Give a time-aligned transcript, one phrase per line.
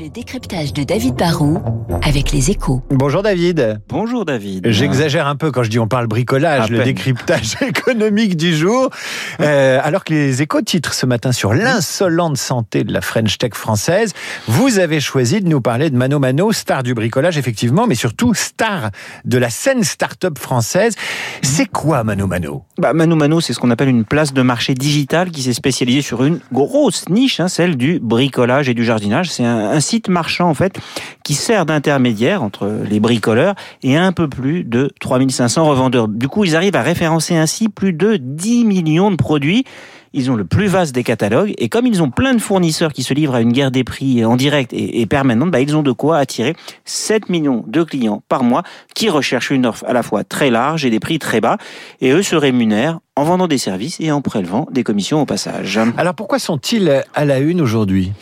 [0.00, 1.60] Le décryptage de David Barrault
[2.02, 2.80] avec les échos.
[2.88, 3.78] Bonjour David.
[3.90, 4.66] Bonjour David.
[4.70, 6.86] J'exagère un peu quand je dis on parle bricolage, À le peine.
[6.86, 8.88] décryptage économique du jour.
[9.40, 13.54] Euh, alors que les échos titrent ce matin sur l'insolente santé de la French Tech
[13.54, 14.12] française,
[14.46, 18.34] vous avez choisi de nous parler de Mano Mano, star du bricolage effectivement, mais surtout
[18.34, 18.90] star
[19.24, 20.94] de la scène start-up française.
[21.42, 22.64] C'est quoi Mano Mano?
[22.78, 26.02] Bah, Mano Mano, c'est ce qu'on appelle une place de marché digitale qui s'est spécialisée
[26.02, 29.30] sur une grosse niche, hein, celle du bricolage et du jardinage.
[29.30, 30.78] C'est un, un site marchand en fait
[31.24, 36.08] qui sert d'intermédiaire entre les bricoleurs et un peu plus de 3500 revendeurs.
[36.08, 39.64] Du coup, ils arrivent à référencer ainsi plus de 10 millions de produits.
[40.14, 43.02] Ils ont le plus vaste des catalogues et comme ils ont plein de fournisseurs qui
[43.02, 45.82] se livrent à une guerre des prix en direct et, et permanente, bah, ils ont
[45.82, 48.62] de quoi attirer 7 millions de clients par mois
[48.94, 51.56] qui recherchent une offre à la fois très large et des prix très bas
[52.02, 55.80] et eux se rémunèrent en vendant des services et en prélevant des commissions au passage.
[55.96, 58.12] Alors pourquoi sont-ils à la une aujourd'hui?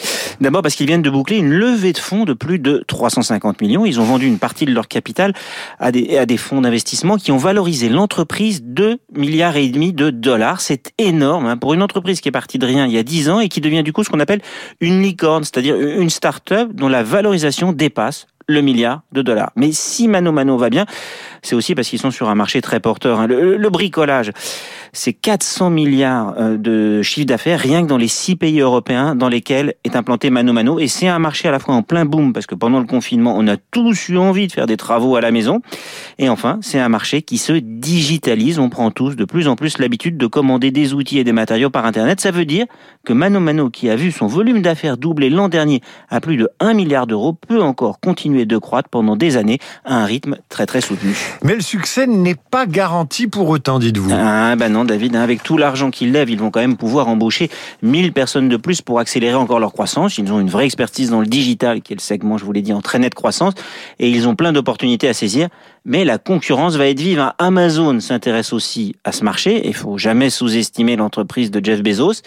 [0.40, 3.84] D'abord parce qu'ils viennent de boucler une levée de fonds de plus de 350 millions.
[3.84, 5.32] Ils ont vendu une partie de leur capital
[5.78, 10.60] à des, à fonds d'investissement qui ont valorisé l'entreprise 2 milliards et demi de dollars.
[10.60, 13.30] C'est énorme hein, pour une entreprise qui est partie de rien il y a 10
[13.30, 14.40] ans et qui devient du coup ce qu'on appelle
[14.80, 19.52] une licorne, c'est-à-dire une start-up dont la valorisation dépasse le milliard de dollars.
[19.56, 20.86] Mais si Mano Mano va bien,
[21.42, 23.20] c'est aussi parce qu'ils sont sur un marché très porteur.
[23.20, 23.26] hein.
[23.26, 24.32] Le, bricolage,
[24.92, 29.28] c'est 400 milliards euh, de chiffre d'affaires rien que dans les six pays européens dans
[29.28, 30.78] lesquels est implanté Mano Mano.
[30.78, 33.34] Et c'est un marché à la fois en plein boom parce que pendant le confinement,
[33.36, 35.62] on a tous eu envie de faire des travaux à la maison.
[36.18, 38.58] Et enfin, c'est un marché qui se digitalise.
[38.58, 41.70] On prend tous de plus en plus l'habitude de commander des outils et des matériaux
[41.70, 42.20] par Internet.
[42.20, 42.66] Ça veut dire
[43.04, 46.48] que Mano Mano, qui a vu son volume d'affaires doubler l'an dernier à plus de
[46.60, 50.66] 1 milliard d'euros, peut encore continuer de croître pendant des années à un rythme très
[50.66, 51.16] très soutenu.
[51.42, 54.10] Mais le succès n'est pas garanti pour autant, dites-vous.
[54.12, 57.08] Ah bah non David, hein, avec tout l'argent qu'ils lèvent, ils vont quand même pouvoir
[57.08, 57.50] embaucher
[57.82, 60.18] 1000 personnes de plus pour accélérer encore leur croissance.
[60.18, 62.62] Ils ont une vraie expertise dans le digital, qui est le segment, je vous l'ai
[62.62, 63.54] dit, en très nette croissance,
[63.98, 65.48] et ils ont plein d'opportunités à saisir.
[65.84, 67.20] Mais la concurrence va être vive.
[67.20, 67.32] hein.
[67.38, 69.66] Amazon s'intéresse aussi à ce marché.
[69.66, 72.22] Il faut jamais sous-estimer l'entreprise de Jeff Bezos.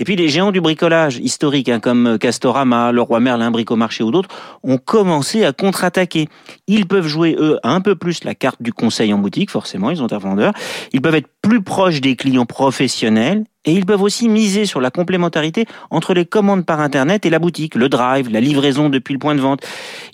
[0.00, 4.28] Et puis les géants du bricolage historique, hein, comme Castorama, Leroy Merlin, Bricomarché ou d'autres,
[4.62, 6.28] ont commencé à contre-attaquer.
[6.68, 10.00] Ils peuvent jouer, eux, un peu plus la carte du conseil en boutique, forcément, ils
[10.02, 10.52] ont un vendeur.
[10.92, 14.90] Ils peuvent être plus proches des clients professionnels et ils peuvent aussi miser sur la
[14.90, 19.18] complémentarité entre les commandes par Internet et la boutique, le drive, la livraison depuis le
[19.18, 19.60] point de vente.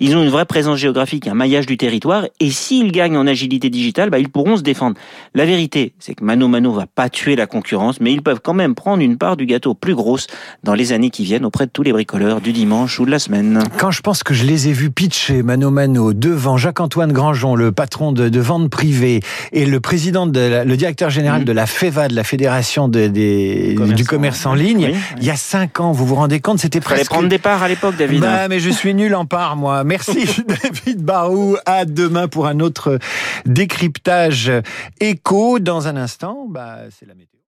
[0.00, 3.70] Ils ont une vraie présence géographique, un maillage du territoire, et s'ils gagnent en agilité
[3.70, 4.96] digitale, bah, ils pourront se défendre.
[5.34, 8.54] La vérité, c'est que Mano Mano va pas tuer la concurrence, mais ils peuvent quand
[8.54, 10.26] même prendre une part du gâteau plus grosse
[10.64, 13.18] dans les années qui viennent auprès de tous les bricoleurs du dimanche ou de la
[13.18, 13.62] semaine.
[13.78, 17.70] Quand je pense que je les ai vus pitcher Mano Mano devant Jacques-Antoine Grangeon, le
[17.70, 19.20] patron de, vente privée,
[19.52, 21.44] et le président, le directeur général Mhm.
[21.44, 25.24] de la FEVA, de la Fédération de- des- Commerce du commerce en ligne, Oui, il
[25.24, 27.10] y a cinq ans, vous vous rendez compte, c'était Fallait presque...
[27.10, 28.24] prendre des parts à l'époque, David.
[28.24, 28.28] hein.
[28.42, 29.84] Bah, mais je suis nul en part, moi.
[29.84, 31.56] Merci, David Barou.
[31.66, 32.98] À demain pour un autre
[33.46, 34.52] décryptage
[35.00, 35.58] écho.
[35.58, 37.38] Dans un instant, bah, c'est la météo.